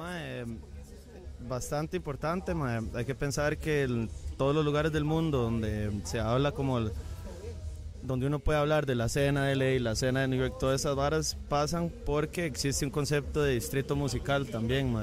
Mae, 0.00 0.46
bastante 1.46 1.98
importante, 1.98 2.54
hay 2.94 3.04
que 3.04 3.14
pensar 3.14 3.58
que 3.58 3.82
en 3.82 4.08
todos 4.38 4.54
los 4.54 4.64
lugares 4.64 4.92
del 4.92 5.04
mundo 5.04 5.42
donde 5.42 5.90
se 6.04 6.18
habla 6.18 6.52
como 6.52 6.78
el- 6.78 6.90
donde 8.02 8.26
uno 8.26 8.38
puede 8.38 8.58
hablar 8.58 8.86
de 8.86 8.94
la 8.94 9.06
escena 9.06 9.44
de 9.44 9.52
LA, 9.56 9.78
la 9.78 9.92
escena 9.92 10.20
de 10.22 10.28
New 10.28 10.40
York, 10.40 10.56
todas 10.58 10.80
esas 10.80 10.96
varas 10.96 11.36
pasan 11.50 11.92
porque 12.06 12.46
existe 12.46 12.86
un 12.86 12.90
concepto 12.90 13.42
de 13.42 13.52
distrito 13.52 13.94
musical 13.94 14.46
también, 14.46 14.96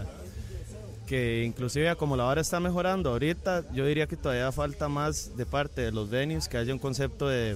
que 1.06 1.44
inclusive 1.44 1.96
como 1.96 2.18
la 2.18 2.24
vara 2.24 2.42
está 2.42 2.60
mejorando 2.60 3.12
ahorita, 3.12 3.72
yo 3.74 3.86
diría 3.86 4.08
que 4.08 4.18
todavía 4.18 4.52
falta 4.52 4.90
más 4.90 5.38
de 5.38 5.46
parte 5.46 5.82
de 5.82 5.92
los 5.92 6.10
venues 6.10 6.48
que 6.48 6.58
haya 6.58 6.74
un 6.74 6.80
concepto 6.80 7.28
de 7.28 7.56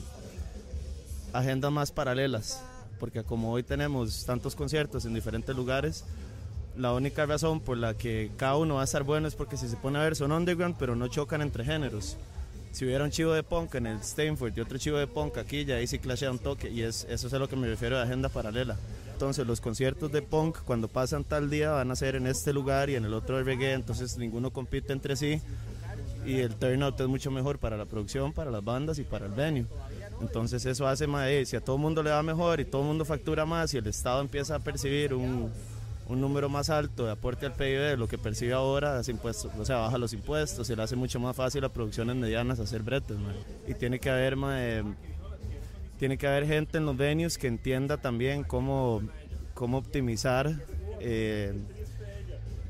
agendas 1.34 1.72
más 1.72 1.92
paralelas, 1.92 2.62
porque 3.00 3.24
como 3.24 3.52
hoy 3.52 3.64
tenemos 3.64 4.26
tantos 4.26 4.56
conciertos 4.56 5.06
en 5.06 5.16
diferentes 5.16 5.56
lugares, 5.56 6.06
la 6.78 6.94
única 6.94 7.26
razón 7.26 7.60
por 7.60 7.78
la 7.78 7.94
que 7.96 8.32
cada 8.38 8.58
uno 8.58 8.76
va 8.76 8.82
a 8.82 8.86
estar 8.86 9.04
bueno 9.04 9.28
es 9.28 9.36
porque 9.36 9.58
si 9.58 9.68
se 9.68 9.78
pone 9.78 10.00
a 10.00 10.04
ver 10.04 10.16
son 10.16 10.32
underground, 10.32 10.76
pero 10.80 10.96
no 10.96 11.08
chocan 11.08 11.42
entre 11.42 11.66
géneros. 11.66 12.18
Si 12.72 12.86
hubiera 12.86 13.04
un 13.04 13.12
chivo 13.12 13.34
de 13.34 13.44
punk 13.44 13.76
en 13.76 13.88
el 13.88 13.98
Stanford 13.98 14.54
y 14.56 14.62
otro 14.62 14.78
chivo 14.78 14.98
de 14.98 15.08
punk 15.08 15.38
aquí, 15.38 15.66
ya 15.66 15.76
ahí 15.76 15.88
sí 15.88 16.00
clashea 16.00 16.32
un 16.32 16.40
toque, 16.40 16.70
y 16.70 16.84
es, 16.84 17.06
eso 17.10 17.28
es 17.28 17.34
a 17.34 17.40
lo 17.40 17.50
que 17.50 17.58
me 17.58 17.68
refiero 17.68 17.98
de 17.98 18.04
agenda 18.04 18.30
paralela. 18.30 18.78
Entonces 19.12 19.46
los 19.46 19.60
conciertos 19.60 20.12
de 20.12 20.22
punk 20.22 20.60
cuando 20.66 20.88
pasan 20.88 21.24
tal 21.24 21.50
día 21.50 21.72
van 21.72 21.92
a 21.92 21.96
ser 21.96 22.16
en 22.16 22.28
este 22.28 22.54
lugar 22.54 22.90
y 22.90 22.96
en 22.96 23.06
el 23.06 23.14
otro 23.14 23.38
de 23.38 23.44
reggae, 23.44 23.74
entonces 23.74 24.18
ninguno 24.18 24.52
compite 24.52 24.94
entre 24.94 25.16
sí 25.16 25.42
y 26.26 26.40
el 26.40 26.56
turnout 26.56 27.00
es 27.00 27.08
mucho 27.08 27.32
mejor 27.32 27.60
para 27.60 27.78
la 27.78 27.86
producción, 27.86 28.32
para 28.32 28.52
las 28.52 28.64
bandas 28.64 29.00
y 29.00 29.04
para 29.04 29.26
el 29.26 29.32
venue. 29.32 29.66
Entonces 30.22 30.66
eso 30.66 30.88
hace 30.88 31.08
más, 31.08 31.28
si 31.46 31.56
a 31.56 31.62
todo 31.62 31.76
el 31.76 31.82
mundo 31.82 32.04
le 32.04 32.12
va 32.12 32.22
mejor 32.24 32.60
y 32.60 32.66
todo 32.66 32.82
el 32.82 32.88
mundo 32.88 33.06
factura 33.06 33.46
más 33.46 33.74
y 33.74 33.78
el 33.78 33.88
Estado 33.88 34.22
empieza 34.22 34.56
a 34.56 34.60
percibir 34.60 35.14
un, 35.14 35.52
un 36.12 36.20
número 36.20 36.50
más 36.50 36.70
alto 36.70 37.06
de 37.06 37.12
aporte 37.12 37.46
al 37.46 37.54
PIB 37.54 37.80
de 37.80 37.98
lo 37.98 38.08
que 38.08 38.18
percibe 38.18 38.52
ahora, 38.52 39.02
impuestos, 39.08 39.52
o 39.58 39.66
sea, 39.66 39.78
baja 39.78 39.98
los 39.98 40.12
impuestos 40.12 40.70
y 40.70 40.76
le 40.76 40.84
hace 40.84 40.98
mucho 40.98 41.22
más 41.22 41.36
fácil 41.36 41.64
a 41.64 41.70
producciones 41.70 42.18
medianas 42.18 42.60
hacer 42.60 42.84
bretes. 42.84 43.16
Y 43.66 43.74
tiene 43.76 43.98
que 44.00 44.10
haber 44.10 44.36
mae, 44.36 44.84
tiene 45.98 46.18
que 46.18 46.28
haber 46.28 46.48
gente 46.48 46.80
en 46.80 46.86
los 46.86 46.98
venues 46.98 47.38
que 47.38 47.48
entienda 47.48 47.98
también 47.98 48.44
cómo, 48.44 49.02
cómo 49.54 49.78
optimizar, 49.78 50.52
eh, 51.00 51.54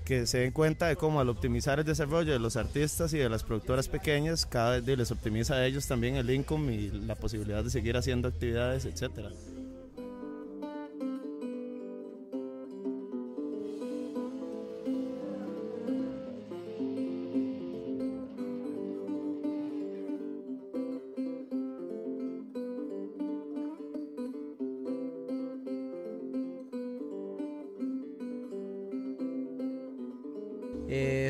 que 0.05 0.27
se 0.27 0.39
den 0.39 0.51
cuenta 0.51 0.85
de 0.87 0.95
cómo 0.95 1.19
al 1.19 1.29
optimizar 1.29 1.79
el 1.79 1.85
desarrollo 1.85 2.33
de 2.33 2.39
los 2.39 2.57
artistas 2.57 3.11
y 3.13 3.17
de 3.17 3.29
las 3.29 3.43
productoras 3.43 3.87
pequeñas, 3.87 4.45
cada 4.45 4.79
vez 4.79 4.97
les 4.97 5.09
optimiza 5.09 5.55
a 5.55 5.65
ellos 5.65 5.87
también 5.87 6.15
el 6.15 6.29
income 6.29 6.73
y 6.73 6.91
la 6.91 7.15
posibilidad 7.15 7.63
de 7.63 7.71
seguir 7.71 7.97
haciendo 7.97 8.27
actividades, 8.27 8.85
etcétera. 8.85 9.29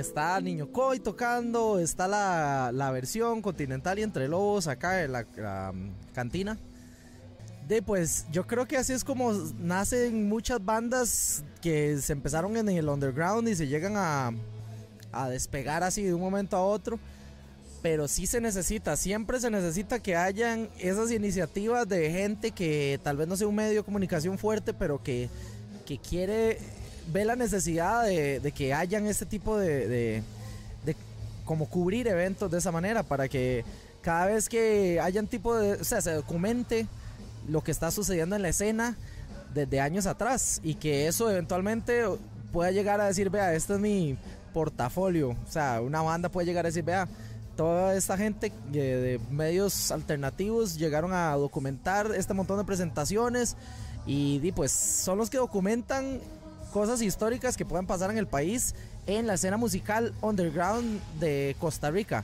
Está 0.01 0.39
Niño 0.41 0.71
Coy 0.71 0.99
tocando, 0.99 1.79
está 1.79 2.07
la, 2.07 2.71
la 2.73 2.91
versión 2.91 3.41
Continental 3.41 3.97
y 3.99 4.03
Entre 4.03 4.27
Lobos 4.27 4.67
acá 4.67 5.03
en 5.03 5.13
la, 5.13 5.25
um, 5.71 5.91
cantina. 6.13 6.57
De 7.67 7.81
pues 7.81 8.25
yo 8.31 8.45
creo 8.45 8.67
que 8.67 8.75
así 8.75 8.91
es 8.91 9.05
como 9.05 9.31
nacen 9.59 10.27
muchas 10.27 10.63
bandas 10.63 11.43
que 11.61 11.97
se 11.99 12.11
empezaron 12.11 12.57
en 12.57 12.67
el 12.67 12.89
underground 12.89 13.47
y 13.47 13.55
se 13.55 13.67
llegan 13.67 13.93
a, 13.95 14.31
a 15.13 15.29
despegar 15.29 15.83
así 15.83 16.03
de 16.03 16.13
un 16.13 16.21
momento 16.21 16.57
a 16.57 16.63
otro. 16.63 16.99
Pero 17.81 18.07
sí 18.07 18.27
se 18.27 18.41
necesita, 18.41 18.95
siempre 18.97 19.39
se 19.39 19.49
necesita 19.49 19.99
que 19.99 20.15
hayan 20.15 20.69
esas 20.77 21.11
iniciativas 21.11 21.87
de 21.87 22.11
gente 22.11 22.51
que 22.51 22.99
tal 23.03 23.17
vez 23.17 23.27
no 23.27 23.35
sea 23.35 23.47
un 23.47 23.55
medio 23.55 23.77
de 23.79 23.83
comunicación 23.83 24.37
fuerte, 24.37 24.73
pero 24.73 25.01
que, 25.01 25.29
que 25.85 25.97
quiere 25.97 26.59
ve 27.07 27.25
la 27.25 27.35
necesidad 27.35 28.05
de, 28.05 28.53
que 28.55 28.73
hayan 28.73 29.07
este 29.07 29.25
tipo 29.25 29.57
de, 29.57 29.87
de, 29.87 30.23
como 31.45 31.67
cubrir 31.67 32.07
eventos 32.07 32.49
de 32.49 32.59
esa 32.59 32.71
manera 32.71 33.03
para 33.03 33.27
que 33.27 33.65
cada 34.01 34.27
vez 34.27 34.47
que 34.47 34.99
hayan 35.01 35.27
tipo 35.27 35.55
de, 35.57 35.73
o 35.73 35.83
sea, 35.83 36.01
se 36.01 36.13
documente 36.13 36.87
lo 37.47 37.63
que 37.63 37.71
está 37.71 37.91
sucediendo 37.91 38.35
en 38.35 38.41
la 38.41 38.49
escena 38.49 38.95
desde 39.53 39.81
años 39.81 40.05
atrás 40.05 40.61
y 40.63 40.75
que 40.75 41.07
eso 41.07 41.29
eventualmente 41.29 42.03
pueda 42.51 42.71
llegar 42.71 43.01
a 43.01 43.05
decir, 43.05 43.29
vea, 43.29 43.53
este 43.53 43.73
es 43.73 43.79
mi 43.79 44.17
portafolio, 44.53 45.31
o 45.31 45.51
sea, 45.51 45.81
una 45.81 46.01
banda 46.01 46.29
puede 46.29 46.45
llegar 46.45 46.65
a 46.65 46.69
decir, 46.69 46.83
vea, 46.83 47.07
toda 47.55 47.95
esta 47.95 48.17
gente 48.17 48.51
de, 48.71 48.97
de 48.97 49.19
medios 49.29 49.91
alternativos 49.91 50.77
llegaron 50.77 51.13
a 51.13 51.33
documentar 51.35 52.11
este 52.15 52.33
montón 52.33 52.57
de 52.57 52.63
presentaciones 52.63 53.55
y, 54.05 54.39
y 54.41 54.51
pues 54.51 54.71
son 54.71 55.17
los 55.17 55.29
que 55.29 55.37
documentan 55.37 56.19
cosas 56.71 57.01
históricas 57.01 57.57
que 57.57 57.65
puedan 57.65 57.85
pasar 57.85 58.09
en 58.11 58.17
el 58.17 58.27
país 58.27 58.73
en 59.07 59.27
la 59.27 59.35
escena 59.35 59.57
musical 59.57 60.13
underground 60.21 61.01
de 61.19 61.55
Costa 61.59 61.91
Rica. 61.91 62.23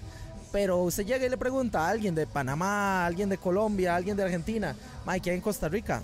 Pero 0.52 0.78
usted 0.84 1.06
llega 1.06 1.26
y 1.26 1.30
le 1.30 1.38
pregunta 1.38 1.86
a 1.86 1.90
alguien 1.90 2.16
de 2.16 2.26
Panamá, 2.26 3.04
a 3.04 3.06
alguien 3.06 3.30
de 3.30 3.38
Colombia, 3.38 3.94
a 3.94 3.98
alguien 3.98 4.16
de 4.16 4.24
Argentina, 4.24 4.76
Mike, 5.06 5.22
¿qué 5.22 5.30
hay 5.32 5.36
en 5.36 5.42
Costa 5.42 5.68
Rica? 5.68 6.02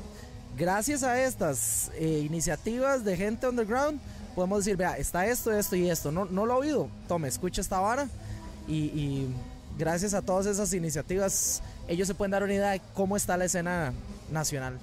Gracias 0.58 1.04
a 1.04 1.22
estas 1.24 1.90
eh, 1.96 2.24
iniciativas 2.26 3.04
de 3.04 3.18
gente 3.18 3.48
underground, 3.48 4.00
podemos 4.36 4.60
decir, 4.60 4.78
vea, 4.78 4.98
está 4.98 5.26
esto, 5.26 5.52
esto 5.52 5.76
y 5.76 5.90
esto. 5.90 6.12
No, 6.12 6.26
no 6.26 6.46
lo 6.46 6.54
he 6.54 6.68
oído. 6.68 6.90
Tome, 7.08 7.28
escucha 7.28 7.62
esta 7.62 7.80
vara. 7.80 8.08
Y, 8.68 8.76
y 8.76 9.28
gracias 9.78 10.14
a 10.14 10.22
todas 10.22 10.46
esas 10.46 10.74
iniciativas, 10.74 11.62
ellos 11.88 12.08
se 12.08 12.14
pueden 12.14 12.32
dar 12.32 12.44
una 12.44 12.54
idea 12.54 12.72
de 12.72 12.82
cómo 12.94 13.18
está 13.18 13.38
la 13.38 13.46
escena 13.46 13.94
nacional. 14.32 14.78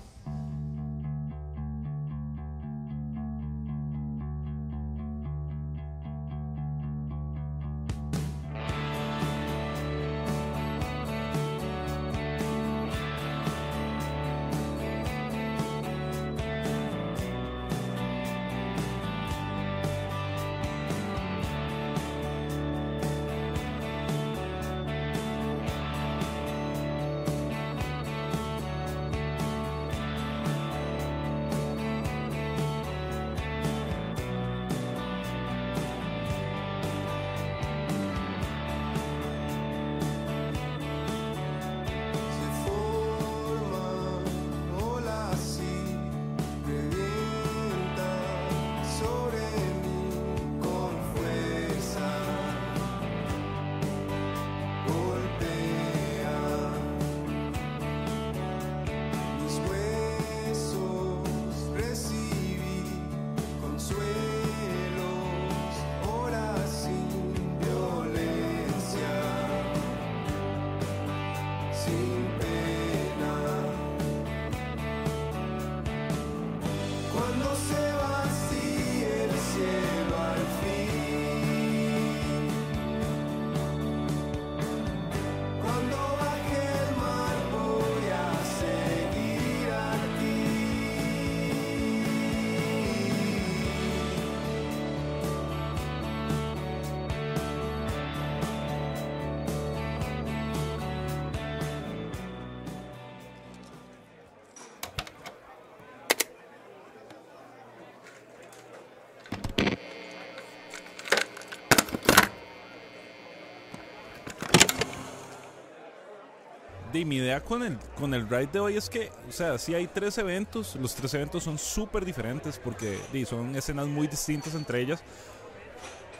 De 116.92 117.04
mi 117.04 117.16
idea 117.16 117.40
con 117.40 117.62
el, 117.62 117.78
con 117.96 118.14
el 118.14 118.28
ride 118.28 118.48
de 118.52 118.60
hoy 118.60 118.76
es 118.76 118.88
que, 118.88 119.10
o 119.28 119.32
sea, 119.32 119.58
sí 119.58 119.74
hay 119.74 119.86
tres 119.86 120.18
eventos, 120.18 120.76
los 120.76 120.94
tres 120.94 121.12
eventos 121.14 121.44
son 121.44 121.58
súper 121.58 122.04
diferentes 122.04 122.58
porque 122.58 122.98
son 123.26 123.54
escenas 123.56 123.86
muy 123.86 124.06
distintas 124.06 124.54
entre 124.54 124.80
ellas, 124.80 125.02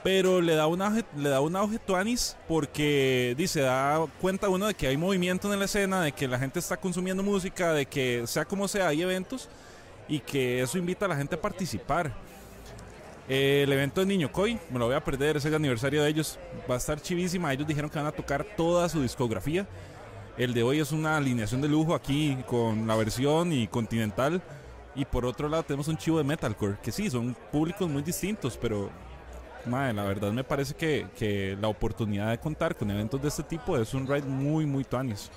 pero 0.02 0.40
le 0.40 0.54
da 0.54 0.66
una 0.66 1.04
le 1.16 1.28
da 1.28 1.40
un 1.40 1.56
auge 1.56 1.78
tuanis 1.78 2.36
porque 2.48 3.34
dice 3.36 3.60
da 3.60 4.06
cuenta 4.20 4.48
uno 4.48 4.66
de 4.66 4.74
que 4.74 4.86
hay 4.86 4.96
movimiento 4.96 5.52
en 5.52 5.58
la 5.58 5.64
escena 5.66 6.02
de 6.02 6.12
que 6.12 6.26
la 6.26 6.38
gente 6.38 6.58
está 6.58 6.76
consumiendo 6.76 7.22
música 7.22 7.72
de 7.72 7.86
que 7.86 8.24
sea 8.26 8.44
como 8.44 8.66
sea 8.66 8.88
hay 8.88 9.02
eventos 9.02 9.48
y 10.08 10.20
que 10.20 10.62
eso 10.62 10.78
invita 10.78 11.04
a 11.04 11.08
la 11.08 11.16
gente 11.16 11.36
a 11.36 11.40
participar. 11.40 12.12
Eh, 13.28 13.62
el 13.62 13.72
evento 13.72 14.00
de 14.00 14.06
Niño 14.06 14.32
Coy 14.32 14.58
me 14.70 14.78
lo 14.78 14.86
voy 14.86 14.96
a 14.96 15.04
perder 15.04 15.36
es 15.36 15.44
el 15.44 15.54
aniversario 15.54 16.02
de 16.02 16.08
ellos 16.08 16.36
va 16.68 16.74
a 16.74 16.78
estar 16.78 17.00
chivísima 17.00 17.52
ellos 17.52 17.68
dijeron 17.68 17.88
que 17.88 17.96
van 17.96 18.08
a 18.08 18.10
tocar 18.10 18.44
toda 18.56 18.88
su 18.88 19.00
discografía 19.00 19.68
el 20.40 20.54
de 20.54 20.62
hoy 20.62 20.80
es 20.80 20.90
una 20.90 21.18
alineación 21.18 21.60
de 21.60 21.68
lujo 21.68 21.94
aquí 21.94 22.34
con 22.46 22.86
la 22.86 22.96
versión 22.96 23.52
y 23.52 23.68
continental 23.68 24.40
y 24.94 25.04
por 25.04 25.26
otro 25.26 25.50
lado 25.50 25.64
tenemos 25.64 25.86
un 25.88 25.98
chivo 25.98 26.16
de 26.16 26.24
metalcore 26.24 26.78
que 26.82 26.90
sí 26.90 27.10
son 27.10 27.36
públicos 27.52 27.86
muy 27.86 28.02
distintos 28.02 28.56
pero 28.56 28.90
Madre, 29.66 29.92
la 29.92 30.04
verdad 30.04 30.32
me 30.32 30.42
parece 30.42 30.74
que, 30.74 31.58
la 31.60 31.68
oportunidad 31.68 32.30
de 32.30 32.38
contar 32.38 32.74
con 32.74 32.90
eventos 32.90 33.20
de 33.20 33.28
este 33.28 33.42
tipo 33.42 33.76
es 33.76 33.92
un 33.92 34.06
ride 34.06 34.22
muy, 34.22 34.64
muy 34.64 34.84
tuanis. 34.84 35.30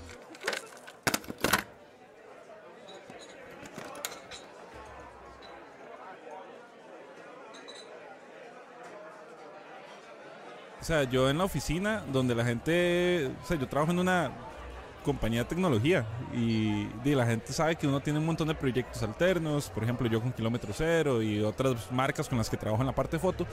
O 10.79 10.85
sea, 10.85 11.03
yo 11.03 11.29
en 11.29 11.37
la 11.37 11.43
oficina 11.43 12.05
donde 12.13 12.33
la 12.33 12.45
gente, 12.45 13.29
o 13.43 13.45
sea, 13.45 13.57
yo 13.57 13.67
trabajo 13.67 13.91
en 13.91 13.99
una 13.99 14.31
compañía 15.03 15.43
de 15.43 15.45
tecnología 15.45 16.05
y, 16.33 16.87
la 17.03 17.25
gente 17.27 17.53
sabe 17.53 17.75
que 17.75 17.85
uno 17.85 17.99
tiene 17.99 18.17
un 18.17 18.25
montón 18.25 18.47
de 18.47 18.55
proyectos 18.55 19.03
alternos, 19.03 19.69
por 19.69 19.83
ejemplo 19.83 20.07
yo 20.07 20.19
con 20.19 20.31
Kilómetro 20.31 20.73
Cero 20.73 21.21
y 21.21 21.41
otras 21.41 21.91
marcas 21.91 22.27
con 22.27 22.39
las 22.39 22.49
que 22.49 22.57
trabajo 22.57 22.81
en 22.81 22.87
la 22.87 22.95
parte 22.95 23.17
de 23.17 23.19
foto, 23.19 23.45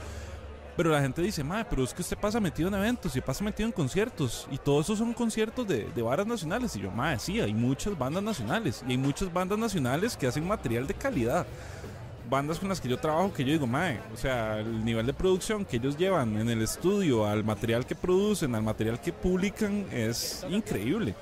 pero 0.75 0.89
la 0.89 1.01
gente 1.01 1.21
dice, 1.21 1.43
madre, 1.43 1.65
pero 1.69 1.83
es 1.83 1.93
que 1.93 2.01
usted 2.01 2.17
pasa 2.17 2.39
metido 2.39 2.69
en 2.69 2.75
eventos 2.75 3.15
y 3.15 3.21
pasa 3.21 3.43
metido 3.43 3.67
en 3.67 3.73
conciertos. 3.73 4.47
Y 4.49 4.57
todos 4.57 4.85
esos 4.85 4.99
son 4.99 5.13
conciertos 5.13 5.67
de, 5.67 5.85
de 5.93 6.01
bandas 6.01 6.27
nacionales. 6.27 6.75
Y 6.75 6.81
yo, 6.81 6.91
madre, 6.91 7.19
sí, 7.19 7.39
hay 7.39 7.53
muchas 7.53 7.97
bandas 7.97 8.23
nacionales. 8.23 8.83
Y 8.87 8.91
hay 8.91 8.97
muchas 8.97 9.31
bandas 9.31 9.59
nacionales 9.59 10.15
que 10.15 10.27
hacen 10.27 10.47
material 10.47 10.87
de 10.87 10.93
calidad. 10.93 11.45
Bandas 12.29 12.57
con 12.57 12.69
las 12.69 12.79
que 12.79 12.87
yo 12.87 12.97
trabajo 12.97 13.33
que 13.33 13.43
yo 13.43 13.51
digo, 13.51 13.67
madre, 13.67 13.99
o 14.13 14.17
sea, 14.17 14.59
el 14.59 14.85
nivel 14.85 15.05
de 15.05 15.13
producción 15.13 15.65
que 15.65 15.75
ellos 15.75 15.97
llevan 15.97 16.37
en 16.37 16.49
el 16.49 16.61
estudio, 16.61 17.27
al 17.27 17.43
material 17.43 17.85
que 17.85 17.93
producen, 17.93 18.55
al 18.55 18.63
material 18.63 19.01
que 19.01 19.11
publican, 19.11 19.85
es 19.91 20.45
increíble 20.49 21.13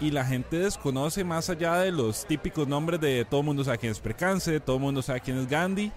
y 0.00 0.10
la 0.10 0.24
gente 0.24 0.58
desconoce 0.58 1.24
más 1.24 1.50
allá 1.50 1.76
de 1.76 1.92
los 1.92 2.26
típicos 2.26 2.66
nombres 2.66 3.00
de 3.00 3.24
todo 3.24 3.40
el 3.40 3.46
mundo 3.46 3.64
sabe 3.64 3.78
quién 3.78 3.92
es 3.92 4.00
Precance, 4.00 4.60
todo 4.60 4.76
el 4.76 4.82
mundo 4.82 5.02
sabe 5.02 5.20
quién 5.20 5.38
es 5.38 5.48
Gandhi 5.48 5.92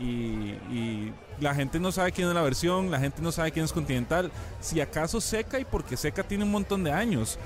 y, 0.00 1.12
la 1.40 1.54
gente 1.54 1.80
no 1.80 1.90
sabe 1.90 2.12
quién 2.12 2.28
es 2.28 2.34
la 2.34 2.42
versión, 2.42 2.90
la 2.90 2.98
gente 2.98 3.22
no 3.22 3.32
sabe 3.32 3.50
quién 3.50 3.64
es 3.64 3.72
Continental. 3.72 4.30
Si 4.60 4.78
acaso 4.78 5.22
Seca 5.22 5.58
y 5.58 5.64
porque 5.64 5.96
Seca 5.96 6.22
tiene 6.22 6.44
un 6.44 6.50
montón 6.50 6.84
de 6.84 6.92
años. 6.92 7.38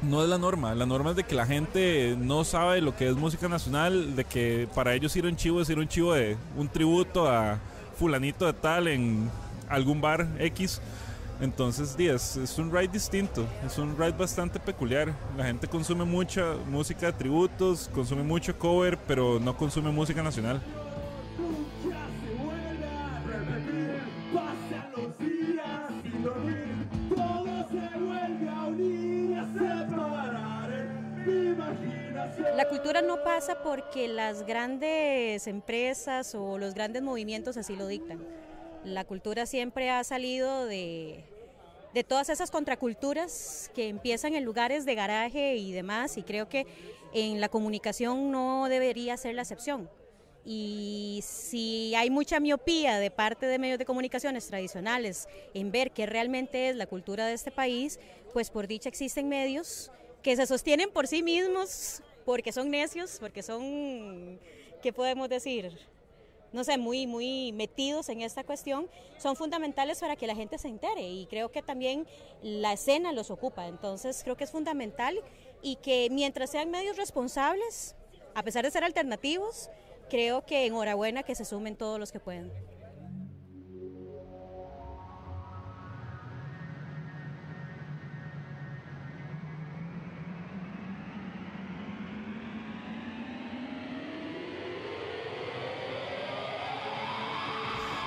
No 0.00 0.22
es 0.22 0.28
la 0.28 0.38
norma, 0.38 0.74
la 0.74 0.86
norma 0.86 1.10
es 1.10 1.16
de 1.16 1.24
que 1.24 1.34
la 1.34 1.46
gente 1.46 2.16
no 2.18 2.44
sabe 2.44 2.80
lo 2.80 2.96
que 2.96 3.08
es 3.08 3.14
música 3.16 3.48
nacional, 3.48 4.16
de 4.16 4.24
que 4.24 4.68
para 4.74 4.94
ellos 4.94 5.14
ir 5.14 5.26
un 5.26 5.36
chivo 5.36 5.60
es 5.60 5.70
ir 5.70 5.78
un 5.78 5.86
chivo 5.86 6.12
de 6.14 6.36
un 6.56 6.68
tributo 6.68 7.28
a 7.28 7.58
fulanito 7.98 8.46
de 8.46 8.52
tal 8.52 8.88
en 8.88 9.30
algún 9.68 10.00
bar 10.00 10.26
X. 10.38 10.80
Entonces, 11.42 11.96
es, 11.98 12.36
es 12.36 12.56
un 12.56 12.70
ride 12.70 12.86
distinto, 12.86 13.44
es 13.66 13.76
un 13.76 13.98
ride 13.98 14.12
bastante 14.12 14.60
peculiar. 14.60 15.12
La 15.36 15.44
gente 15.44 15.66
consume 15.66 16.04
mucha 16.04 16.54
música 16.68 17.06
de 17.06 17.12
tributos, 17.14 17.90
consume 17.92 18.22
mucho 18.22 18.56
cover, 18.56 18.96
pero 19.08 19.40
no 19.40 19.56
consume 19.56 19.90
música 19.90 20.22
nacional. 20.22 20.62
La 32.54 32.68
cultura 32.68 33.02
no 33.02 33.24
pasa 33.24 33.64
porque 33.64 34.06
las 34.06 34.46
grandes 34.46 35.48
empresas 35.48 36.36
o 36.36 36.56
los 36.56 36.72
grandes 36.74 37.02
movimientos 37.02 37.56
así 37.56 37.74
lo 37.74 37.88
dictan. 37.88 38.20
La 38.84 39.04
cultura 39.04 39.46
siempre 39.46 39.90
ha 39.90 40.02
salido 40.04 40.66
de, 40.66 41.24
de 41.94 42.04
todas 42.04 42.28
esas 42.28 42.50
contraculturas 42.50 43.70
que 43.74 43.88
empiezan 43.88 44.34
en 44.34 44.44
lugares 44.44 44.84
de 44.84 44.94
garaje 44.94 45.56
y 45.56 45.72
demás, 45.72 46.16
y 46.16 46.22
creo 46.22 46.48
que 46.48 46.66
en 47.12 47.40
la 47.40 47.48
comunicación 47.48 48.30
no 48.30 48.68
debería 48.68 49.16
ser 49.16 49.34
la 49.34 49.42
excepción. 49.42 49.90
Y 50.44 51.20
si 51.22 51.94
hay 51.94 52.10
mucha 52.10 52.40
miopía 52.40 52.98
de 52.98 53.10
parte 53.10 53.46
de 53.46 53.58
medios 53.58 53.78
de 53.78 53.84
comunicaciones 53.84 54.46
tradicionales 54.48 55.28
en 55.54 55.70
ver 55.70 55.92
qué 55.92 56.06
realmente 56.06 56.68
es 56.68 56.76
la 56.76 56.86
cultura 56.86 57.26
de 57.26 57.34
este 57.34 57.52
país, 57.52 58.00
pues 58.32 58.50
por 58.50 58.66
dicha 58.66 58.88
existen 58.88 59.28
medios 59.28 59.92
que 60.22 60.34
se 60.34 60.46
sostienen 60.46 60.90
por 60.90 61.06
sí 61.06 61.22
mismos 61.22 62.02
porque 62.24 62.52
son 62.52 62.70
necios, 62.70 63.18
porque 63.20 63.42
son, 63.42 64.40
¿qué 64.82 64.92
podemos 64.92 65.28
decir? 65.28 65.78
No 66.52 66.64
sé, 66.64 66.78
muy, 66.78 67.06
muy 67.06 67.52
metidos 67.52 68.08
en 68.08 68.20
esta 68.20 68.44
cuestión, 68.44 68.88
son 69.18 69.36
fundamentales 69.36 70.00
para 70.00 70.16
que 70.16 70.26
la 70.26 70.34
gente 70.34 70.58
se 70.58 70.68
entere 70.68 71.02
y 71.02 71.26
creo 71.26 71.50
que 71.50 71.62
también 71.62 72.06
la 72.42 72.72
escena 72.72 73.12
los 73.12 73.30
ocupa. 73.30 73.68
Entonces 73.68 74.22
creo 74.22 74.36
que 74.36 74.44
es 74.44 74.50
fundamental 74.50 75.18
y 75.62 75.76
que 75.76 76.08
mientras 76.10 76.50
sean 76.50 76.70
medios 76.70 76.96
responsables, 76.96 77.94
a 78.34 78.42
pesar 78.42 78.64
de 78.64 78.70
ser 78.70 78.84
alternativos, 78.84 79.70
creo 80.10 80.44
que 80.44 80.66
enhorabuena 80.66 81.22
que 81.22 81.34
se 81.34 81.44
sumen 81.44 81.76
todos 81.76 81.98
los 81.98 82.12
que 82.12 82.20
pueden. 82.20 82.52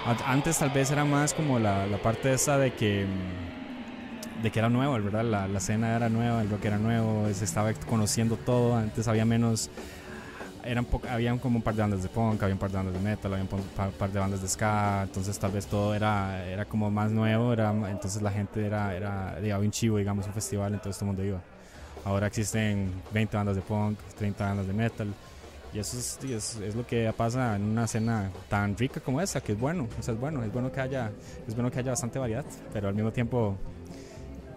Antes 0.06 0.60
tal 0.60 0.70
vez 0.70 0.92
era 0.92 1.04
más 1.04 1.34
como 1.34 1.58
la, 1.58 1.88
la 1.88 1.98
parte 1.98 2.32
esa 2.32 2.60
de 2.60 2.74
que 2.74 3.08
de 4.44 4.52
que 4.52 4.60
era 4.60 4.70
nuevo, 4.70 4.94
¿verdad? 4.94 5.24
La, 5.24 5.48
la 5.48 5.58
escena 5.58 5.96
era 5.96 6.10
nueva, 6.10 6.44
el 6.44 6.50
rock 6.50 6.66
era 6.66 6.78
nuevo, 6.78 7.28
se 7.34 7.44
estaba 7.44 7.74
conociendo 7.74 8.38
todo. 8.38 8.76
Antes 8.76 9.08
había 9.08 9.26
menos, 9.26 9.72
eran 10.64 10.86
habían 11.10 11.40
como 11.40 11.58
un 11.58 11.64
par 11.64 11.74
de 11.74 11.82
bandas 11.82 12.04
de 12.04 12.10
punk, 12.10 12.44
había 12.44 12.54
un 12.54 12.60
par 12.60 12.70
de 12.70 12.78
bandas 12.78 12.94
de 12.94 13.00
metal, 13.00 13.34
había 13.34 13.46
un 13.46 13.92
par, 13.98 14.12
de 14.12 14.20
bandas 14.20 14.44
de 14.44 14.48
ska, 14.48 15.04
entonces 15.04 15.40
tal 15.40 15.52
vez 15.52 15.66
todo 15.66 15.96
era, 15.96 16.46
era 16.46 16.66
como 16.66 16.92
más 16.92 17.10
nuevo, 17.10 17.54
era, 17.54 17.72
entonces 17.90 18.22
la 18.22 18.30
gente 18.30 18.64
era, 18.64 18.96
era, 18.96 19.40
digamos, 19.42 19.66
un 19.66 19.72
chivo, 19.72 19.98
digamos, 19.98 20.28
un 20.28 20.34
festival, 20.34 20.76
entonces 20.76 21.00
todo 21.00 21.10
el 21.10 21.16
mundo 21.16 21.24
iba. 21.28 21.42
Ahora 22.04 22.28
existen 22.28 22.92
20 23.12 23.36
bandas 23.36 23.56
de 23.56 23.64
punk, 23.64 23.98
30 24.16 24.46
bandas 24.46 24.68
de 24.68 24.74
metal, 24.74 25.08
y 25.76 25.80
eso 25.80 25.98
es, 25.98 26.56
es, 26.62 26.76
lo 26.76 26.88
que 26.88 27.12
pasa 27.18 27.58
en 27.58 27.64
una 27.64 27.84
escena 27.84 28.32
tan 28.48 28.78
rica 28.78 29.02
como 29.02 29.20
esa, 29.20 29.42
que 29.42 29.52
es 29.52 29.60
bueno, 29.60 29.90
o 30.00 30.02
sea, 30.02 30.14
es 30.14 30.20
bueno, 30.20 30.42
es 30.42 30.52
bueno 30.54 30.72
que 30.72 30.80
haya, 30.80 31.12
es 31.46 31.54
bueno 31.54 31.70
que 31.70 31.80
haya 31.80 31.92
bastante 31.92 32.18
variedad, 32.18 32.46
pero 32.72 32.88
al 32.88 32.96
mismo 32.96 33.12
tiempo 33.12 33.58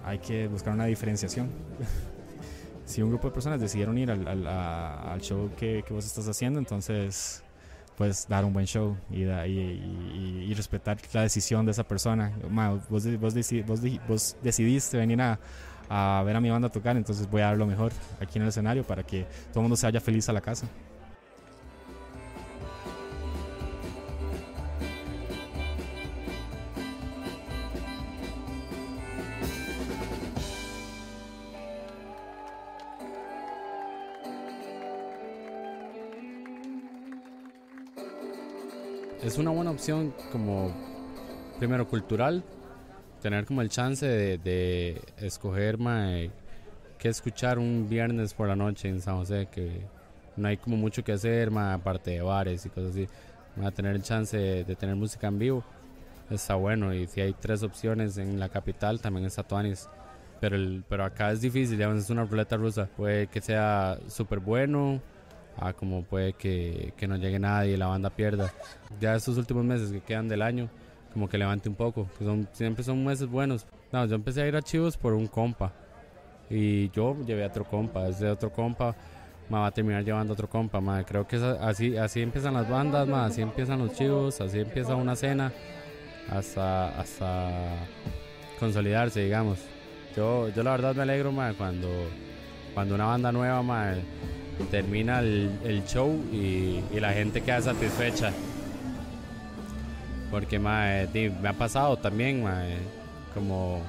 hay 0.05 0.21
que 0.21 0.47
buscar 0.47 0.73
una 0.73 0.85
diferenciación. 0.85 1.51
si 2.85 3.03
un 3.03 3.09
grupo 3.11 3.29
de 3.29 3.35
personas 3.35 3.61
decidieron 3.61 3.99
ir 3.99 4.13
al, 4.13 4.47
al, 4.47 5.21
show 5.21 5.51
que, 5.59 5.83
que, 5.85 5.93
vos 5.93 6.07
estás 6.07 6.29
haciendo, 6.29 6.61
entonces 6.61 7.43
puedes 7.97 8.29
dar 8.29 8.45
un 8.45 8.53
buen 8.53 8.67
show 8.67 8.97
y, 9.11 9.25
y, 9.25 10.47
y, 10.49 10.55
respetar 10.55 10.99
la 11.13 11.23
decisión 11.23 11.67
de 11.67 11.73
esa 11.73 11.83
persona. 11.83 12.33
vos, 12.89 12.89
vos, 12.89 13.35
vos, 13.67 13.81
vos 14.07 14.37
decidiste 14.41 14.97
venir 14.97 15.21
a, 15.21 15.41
a 15.89 16.23
ver 16.25 16.37
a 16.37 16.41
mi 16.41 16.49
banda 16.49 16.69
tocar, 16.69 16.97
entonces 16.97 17.29
voy 17.29 17.43
a 17.43 17.47
dar 17.47 17.57
lo 17.57 17.67
mejor 17.67 17.91
aquí 18.21 18.39
en 18.39 18.43
el 18.43 18.51
escenario 18.51 18.85
para 18.85 19.03
que 19.03 19.25
todo 19.49 19.61
el 19.61 19.63
mundo 19.63 19.77
se 19.77 19.87
vaya 19.87 20.01
feliz 20.01 20.29
a 20.29 20.33
la 20.33 20.41
casa. 20.41 20.69
Es 39.23 39.39
una 39.39 39.51
buena 39.51 39.71
opción 39.71 40.15
como, 40.31 40.73
primero, 41.59 41.89
cultural, 41.89 42.45
tener 43.21 43.45
como 43.47 43.63
el 43.63 43.69
chance 43.69 44.07
de, 44.07 45.03
escoger 45.19 45.79
qué 46.99 47.09
escuchar 47.09 47.59
un 47.59 47.89
viernes 47.89 48.35
por 48.35 48.49
la 48.49 48.57
noche 48.57 48.89
en 48.89 49.01
San 49.01 49.17
José, 49.17 49.49
que 49.51 49.83
no 50.37 50.49
hay 50.49 50.57
como 50.57 50.77
mucho 50.77 51.03
que 51.03 51.13
hacer, 51.13 51.51
aparte 51.57 52.13
de 52.13 52.23
bares 52.23 52.65
y 52.67 52.69
cosas 52.69 52.91
así. 52.91 53.09
Tener 53.75 53.97
el 53.97 54.03
chance 54.03 54.37
de, 54.37 54.77
tener 54.77 54.95
música 54.95 55.27
en 55.27 55.39
vivo, 55.39 55.65
está 56.31 56.55
bueno. 56.55 56.95
Y 56.95 57.09
si 57.09 57.21
hay 57.21 57.33
tres 57.33 57.63
opciones 57.65 58.19
en 58.19 58.39
la 58.39 58.49
capital, 58.49 59.01
también 59.01 59.27
está 59.27 59.43
Tuanis. 59.43 59.89
pero, 60.41 60.55
el, 60.55 60.85
pero 60.89 61.05
acá 61.05 61.33
es 61.33 61.41
difícil, 61.41 61.77
digamos, 61.77 62.05
es 62.05 62.11
una 62.11 62.25
ruleta 62.25 62.57
rusa. 62.57 62.89
Puede 62.97 63.27
que 63.27 63.41
sea 63.41 63.99
súper 64.07 64.39
bueno, 64.39 65.01
a 65.61 65.73
como 65.73 66.03
puede 66.05 66.33
que, 66.33 66.93
que 66.97 67.09
no 67.09 67.17
llegue 67.17 67.39
nadie 67.39 67.73
y 67.73 67.77
la 67.77 67.87
banda 67.87 68.11
pierda. 68.11 68.53
Ya 69.01 69.15
estos 69.15 69.37
últimos 69.37 69.65
meses 69.65 69.91
que 69.91 70.01
quedan 70.01 70.29
del 70.29 70.43
año, 70.43 70.69
como 71.13 71.29
que 71.29 71.39
levante 71.39 71.69
un 71.69 71.75
poco, 71.75 72.09
que 72.19 72.25
son, 72.25 72.49
siempre 72.53 72.85
son 72.85 73.05
meses 73.05 73.29
buenos. 73.29 73.67
No, 73.93 74.05
yo 74.07 74.15
empecé 74.15 74.43
a 74.43 74.47
ir 74.47 74.57
a 74.57 74.63
Chivos 74.63 74.97
por 74.97 75.15
un 75.15 75.27
compa 75.27 75.73
y 76.51 76.91
yo 76.91 77.17
llevé 77.25 77.45
a 77.45 77.49
otro 77.49 77.65
compa, 77.65 78.09
ese 78.09 78.29
otro 78.29 78.51
compa 78.53 78.95
me 79.49 79.57
va 79.59 79.67
a 79.67 79.71
terminar 79.71 80.05
llevando 80.05 80.33
a 80.33 80.35
otro 80.35 80.49
compa, 80.49 80.81
ma. 80.81 81.03
creo 81.05 81.27
que 81.27 81.37
así, 81.37 81.97
así 81.97 82.21
empiezan 82.21 82.55
las 82.55 82.69
bandas, 82.69 83.09
ma. 83.09 83.25
así 83.25 83.41
empiezan 83.41 83.79
los 83.79 83.95
chivos, 83.95 84.41
así 84.41 84.61
empieza 84.61 84.95
una 84.95 85.17
cena 85.17 85.53
hasta, 86.31 87.01
hasta 87.01 87.51
consolidarse, 88.59 89.21
digamos. 89.25 89.59
Yo, 90.15 90.49
yo 90.51 90.63
la 90.63 90.73
verdad 90.73 90.95
me 90.95 91.03
alegro 91.03 91.33
ma, 91.33 91.55
cuando, 91.55 91.89
cuando 92.75 92.95
una 92.95 93.07
banda 93.07 93.33
nueva 93.33 93.63
ma, 93.63 93.95
termina 94.65 95.21
el, 95.21 95.83
show 95.87 96.11
y, 96.33 96.83
la 96.99 97.13
gente 97.13 97.41
queda 97.43 97.61
satisfecha. 97.63 98.33
Porque 100.31 100.59
me 100.59 101.49
ha 101.49 101.53
pasado 101.55 101.97
también 101.97 102.45
como, 103.35 103.81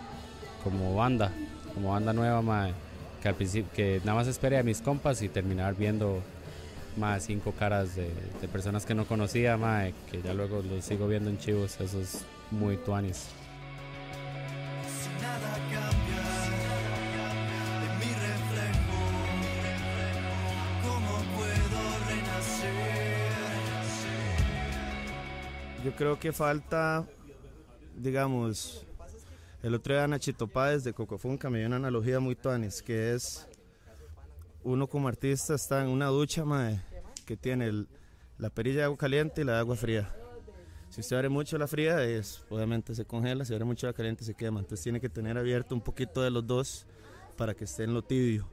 como 0.64 0.96
banda, 0.96 1.32
como 1.74 1.92
banda 1.92 2.14
nueva, 2.14 2.70
que 3.22 3.28
al 3.28 3.36
principio 3.36 3.70
que 3.74 4.00
nada 4.06 4.20
más 4.20 4.28
esperé 4.28 4.58
a 4.58 4.64
mis 4.64 4.82
compas 4.82 5.22
y 5.22 5.30
terminar 5.30 5.76
viendo 5.76 6.22
más 6.98 7.24
cinco 7.24 7.52
caras 7.52 7.96
de, 7.96 8.10
personas 8.52 8.86
que 8.86 8.96
no 8.96 9.06
conocía, 9.06 9.58
que 10.12 10.22
ya 10.22 10.34
luego 10.34 10.62
los 10.62 10.84
sigo 10.84 11.08
viendo 11.08 11.30
en 11.30 11.38
chivos, 11.38 11.80
eso 11.80 12.00
es 12.00 12.26
muy 12.52 12.78
tuanis. 12.78 13.28
Yo 25.84 25.96
creo 25.96 26.20
que 26.20 26.34
falta, 26.34 27.08
digamos, 27.96 28.86
el 29.64 29.74
otro 29.74 29.94
día 29.94 30.06
Nachito 30.08 30.46
Páez 30.48 30.84
de 30.84 30.92
Cocofunca 30.92 31.50
me 31.50 31.60
dio 31.60 31.68
una 31.68 31.78
analogía 31.78 32.20
muy 32.20 32.36
tuanis, 32.36 32.82
que 32.82 33.14
es 33.14 33.48
uno 34.62 34.88
como 34.88 35.08
artista 35.08 35.56
está 35.56 35.82
en 35.82 35.88
una 35.88 36.08
ducha 36.08 36.44
mae, 36.44 36.82
que 37.26 37.38
tiene 37.38 37.86
la 38.38 38.50
perilla 38.50 38.80
de 38.80 38.84
agua 38.86 38.98
caliente 38.98 39.42
y 39.42 39.46
la 39.46 39.54
de 39.54 39.60
agua 39.60 39.78
fría. 39.78 40.14
Si 40.90 41.00
usted 41.00 41.16
abre 41.16 41.30
mucho 41.30 41.58
la 41.58 41.68
fría, 41.68 42.04
es, 42.04 42.44
obviamente 42.50 42.94
se 42.94 43.06
congela, 43.06 43.46
si 43.46 43.54
abre 43.54 43.64
mucho 43.64 43.88
la 43.88 43.94
caliente 43.94 44.26
se 44.26 44.34
quema. 44.34 44.60
Entonces 44.60 44.84
tiene 44.84 45.00
que 45.00 45.08
tener 45.08 45.38
abierto 45.38 45.76
un 45.76 45.82
poquito 45.82 46.22
de 46.22 46.30
los 46.30 46.46
dos 46.46 46.88
para 47.38 47.54
que 47.54 47.64
esté 47.64 47.86
en 47.86 47.94
lo 47.94 48.02
tibio. 48.02 48.50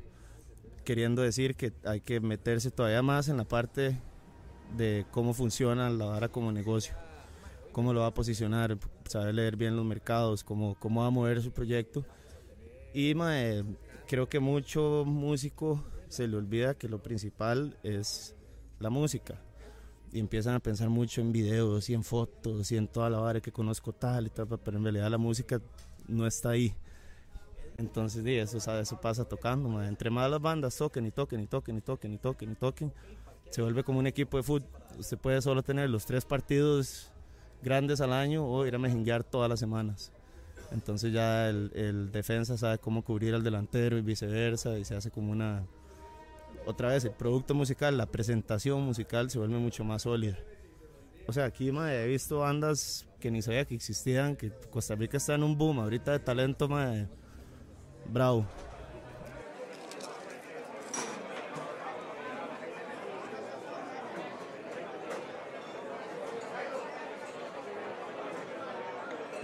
Queriendo 0.84 1.22
decir 1.22 1.56
que 1.56 1.72
hay 1.84 2.00
que 2.00 2.20
meterse 2.20 2.70
todavía 2.70 3.02
más 3.02 3.28
en 3.28 3.36
la 3.36 3.44
parte 3.44 4.00
de 4.76 5.06
cómo 5.10 5.34
funciona 5.34 5.90
la 5.90 6.04
vara 6.04 6.28
como 6.28 6.52
negocio 6.52 6.94
cómo 7.76 7.92
lo 7.92 8.00
va 8.00 8.06
a 8.06 8.14
posicionar, 8.14 8.78
saber 9.06 9.34
leer 9.34 9.54
bien 9.54 9.76
los 9.76 9.84
mercados, 9.84 10.42
cómo, 10.42 10.76
cómo 10.80 11.02
va 11.02 11.08
a 11.08 11.10
mover 11.10 11.42
su 11.42 11.52
proyecto. 11.52 12.06
Y 12.94 13.14
mae, 13.14 13.64
creo 14.08 14.30
que 14.30 14.40
mucho 14.40 15.04
músico 15.04 15.84
se 16.08 16.26
le 16.26 16.38
olvida 16.38 16.72
que 16.72 16.88
lo 16.88 17.02
principal 17.02 17.76
es 17.82 18.34
la 18.78 18.88
música. 18.88 19.42
Y 20.10 20.20
empiezan 20.20 20.54
a 20.54 20.60
pensar 20.60 20.88
mucho 20.88 21.20
en 21.20 21.32
videos 21.32 21.90
y 21.90 21.92
en 21.92 22.02
fotos 22.02 22.72
y 22.72 22.78
en 22.78 22.88
toda 22.88 23.10
la 23.10 23.18
vara 23.18 23.42
que 23.42 23.52
conozco 23.52 23.92
tal 23.92 24.28
y 24.28 24.30
tal, 24.30 24.46
pero 24.46 24.78
en 24.78 24.82
realidad 24.82 25.10
la 25.10 25.18
música 25.18 25.60
no 26.08 26.26
está 26.26 26.52
ahí. 26.52 26.74
Entonces, 27.76 28.24
sí, 28.24 28.36
eso, 28.36 28.56
eso 28.56 29.00
pasa 29.02 29.26
tocando. 29.26 29.68
Mae. 29.68 29.86
Entre 29.86 30.08
más 30.08 30.30
las 30.30 30.40
bandas 30.40 30.78
toquen 30.78 31.04
y 31.04 31.10
toquen 31.10 31.40
y 31.40 31.46
toquen 31.46 31.76
y 31.76 31.82
toquen 31.82 32.14
y 32.14 32.16
toquen 32.16 32.52
y 32.52 32.54
toquen, 32.54 32.92
se 33.50 33.60
vuelve 33.60 33.84
como 33.84 33.98
un 33.98 34.06
equipo 34.06 34.38
de 34.38 34.42
fútbol. 34.42 34.70
Usted 34.98 35.18
puede 35.18 35.42
solo 35.42 35.62
tener 35.62 35.90
los 35.90 36.06
tres 36.06 36.24
partidos 36.24 37.12
grandes 37.62 38.00
al 38.00 38.12
año 38.12 38.46
o 38.46 38.66
ir 38.66 38.74
a 38.74 38.78
mejenguear 38.78 39.24
todas 39.24 39.48
las 39.48 39.60
semanas. 39.60 40.12
Entonces 40.72 41.12
ya 41.12 41.48
el, 41.48 42.10
defensa 42.12 42.56
sabe 42.56 42.78
cómo 42.78 43.02
cubrir 43.02 43.34
al 43.34 43.42
delantero 43.42 43.98
y 43.98 44.02
viceversa 44.02 44.78
y 44.78 44.84
se 44.84 44.96
hace 44.96 45.10
como 45.10 45.32
una... 45.32 45.64
Otra 46.66 46.88
vez, 46.88 47.04
el 47.04 47.12
producto 47.12 47.54
musical, 47.54 47.96
la 47.96 48.06
presentación 48.06 48.82
musical 48.82 49.30
se 49.30 49.38
vuelve 49.38 49.58
mucho 49.58 49.84
más 49.84 50.02
sólida. 50.02 50.36
O 51.28 51.32
sea, 51.32 51.44
aquí 51.44 51.70
madre, 51.70 52.04
he 52.04 52.08
visto 52.08 52.38
bandas 52.38 53.06
que 53.20 53.30
ni 53.30 53.40
sabía 53.42 53.64
que 53.64 53.74
existían, 53.74 54.36
que 54.36 54.50
Costa 54.70 54.96
Rica 54.96 55.16
está 55.16 55.34
en 55.34 55.44
un 55.44 55.56
boom 55.56 55.78
ahorita 55.78 56.12
de 56.12 56.18
talento, 56.18 56.68
madre, 56.68 57.08
bravo. 58.12 58.46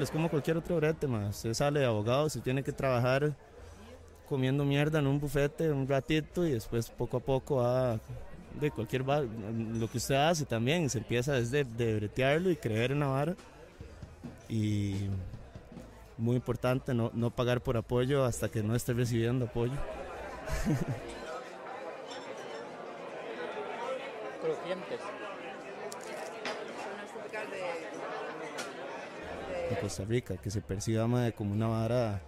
Es 0.03 0.11
como 0.11 0.29
cualquier 0.29 0.57
otro 0.57 0.77
brete, 0.77 1.07
más. 1.07 1.37
Usted 1.37 1.55
sale 1.55 1.81
de 1.81 1.87
abogado, 1.87 2.29
se 2.29 2.41
tiene 2.41 2.63
que 2.63 2.73
trabajar 2.73 3.35
comiendo 4.29 4.65
mierda 4.65 4.99
en 4.99 5.07
un 5.07 5.21
bufete 5.21 5.71
un 5.71 5.87
ratito 5.87 6.47
y 6.47 6.53
después 6.53 6.89
poco 6.91 7.19
a 7.19 7.21
poco 7.21 7.57
va 7.57 8.01
de 8.61 8.71
cualquier 8.71 9.03
bar, 9.03 9.25
lo 9.25 9.91
que 9.91 9.99
usted 9.99 10.15
hace 10.15 10.45
también, 10.45 10.89
se 10.91 10.99
empieza 10.99 11.33
desde 11.33 11.65
de 11.65 11.97
bretearlo 11.97 12.51
y 12.51 12.57
creer 12.57 12.93
en 12.93 13.01
la 13.01 13.07
vara. 13.07 13.35
Y 14.49 15.09
muy 16.19 16.37
importante 16.37 16.95
no, 16.95 17.11
no 17.15 17.31
pagar 17.31 17.61
por 17.63 17.77
apoyo 17.77 18.25
hasta 18.25 18.49
que 18.49 18.63
no 18.63 18.75
esté 18.75 18.93
recibiendo 18.93 19.47
apoyo. 19.47 19.73
Crujientes. 24.43 25.01
Costa 29.83 30.05
Rica, 30.05 30.37
que 30.37 30.51
se 30.51 30.61
perciba 30.61 31.07
madre, 31.07 31.33
como 31.33 31.53
una 31.53 31.67
vara 31.67 32.21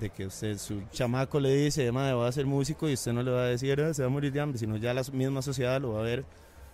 de 0.00 0.08
que 0.08 0.26
usted, 0.26 0.56
su 0.56 0.82
chamaco 0.90 1.38
le 1.38 1.54
dice, 1.54 1.90
madre, 1.92 2.14
va 2.14 2.28
a 2.28 2.32
ser 2.32 2.46
músico 2.46 2.88
y 2.88 2.94
usted 2.94 3.12
no 3.12 3.22
le 3.22 3.30
va 3.30 3.42
a 3.42 3.46
decir, 3.46 3.78
"Ah, 3.80 3.92
se 3.92 4.02
va 4.02 4.06
a 4.06 4.10
morir 4.10 4.32
de 4.32 4.40
hambre, 4.40 4.58
sino 4.58 4.76
ya 4.76 4.94
la 4.94 5.02
misma 5.12 5.42
sociedad 5.42 5.80
lo 5.80 5.92
va 5.92 6.00
a 6.00 6.02
ver 6.02 6.24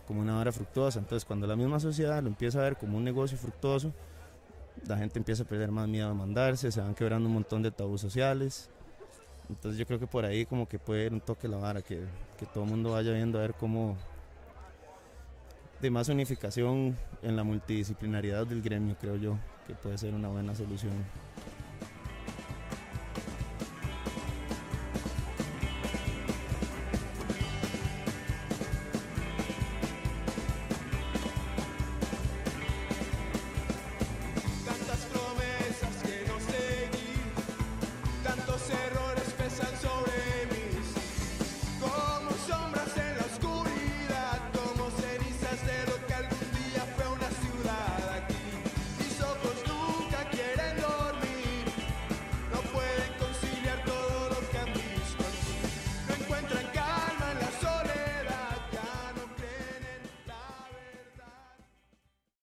como 0.07 0.21
una 0.21 0.37
vara 0.37 0.53
fructuosa. 0.53 0.99
Entonces, 1.01 1.25
cuando 1.25 1.47
la 1.47 1.57
misma 1.57 1.81
sociedad 1.81 2.23
lo 2.23 2.29
empieza 2.29 2.61
a 2.61 2.63
ver 2.63 2.77
como 2.77 2.97
un 2.97 3.05
negocio 3.05 3.37
fructuoso, 3.37 3.93
la 4.87 4.97
gente 4.97 5.19
empieza 5.19 5.43
a 5.43 5.47
perder 5.47 5.71
más 5.71 5.89
miedo 5.89 6.09
a 6.09 6.15
mandarse, 6.15 6.71
se 6.71 6.81
van 6.81 6.95
quebrando 6.95 7.29
un 7.29 7.35
montón 7.35 7.63
de 7.63 7.71
tabús 7.71 8.01
sociales. 8.01 8.71
Entonces, 9.51 9.79
yo 9.79 9.87
creo 9.87 9.99
que 9.99 10.07
por 10.07 10.25
ahí 10.25 10.47
como 10.47 10.69
que 10.69 10.79
puede 10.79 11.07
ir 11.07 11.13
un 11.13 11.21
toque 11.21 11.49
la 11.49 11.57
vara, 11.57 11.83
que, 11.83 12.01
que 12.39 12.47
todo 12.47 12.65
el 12.65 12.71
mundo 12.71 12.93
vaya 12.93 13.13
viendo 13.13 13.39
a 13.39 13.43
ver 13.43 13.55
cómo 13.55 13.97
de 15.81 15.91
más 15.91 16.09
unificación 16.09 16.97
en 17.23 17.37
la 17.37 17.45
multidisciplinariedad 17.45 18.47
del 18.47 18.63
gremio, 18.63 18.97
creo 19.01 19.17
yo, 19.17 19.37
que 19.69 19.75
puede 19.75 19.99
ser 19.99 20.15
una 20.15 20.29
buena 20.29 20.55
solución. 20.55 20.93